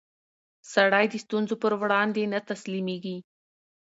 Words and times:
سړی 0.73 1.05
د 1.09 1.15
ستونزو 1.23 1.55
پر 1.63 1.73
وړاندې 1.81 2.21
نه 2.33 2.39
تسلیمېږي 2.49 3.17